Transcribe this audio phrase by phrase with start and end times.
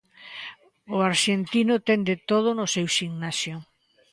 [0.95, 3.55] O arxentino ten de todo no seu ximnasio.